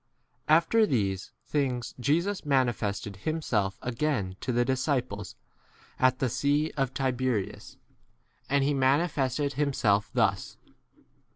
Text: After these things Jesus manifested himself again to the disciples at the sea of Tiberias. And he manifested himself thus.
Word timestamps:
After 0.47 0.87
these 0.87 1.31
things 1.45 1.93
Jesus 1.99 2.43
manifested 2.43 3.17
himself 3.17 3.77
again 3.83 4.35
to 4.41 4.51
the 4.51 4.65
disciples 4.65 5.35
at 5.99 6.17
the 6.17 6.27
sea 6.27 6.71
of 6.75 6.91
Tiberias. 6.91 7.77
And 8.49 8.63
he 8.63 8.73
manifested 8.73 9.53
himself 9.53 10.09
thus. 10.11 10.57